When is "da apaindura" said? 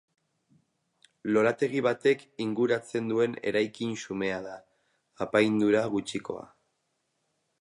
4.49-5.89